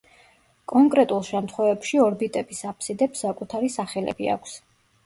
[0.73, 4.61] კონკრეტულ შემთხვევებში ორბიტების აფსიდებს საკუთარი სახელები აქვს.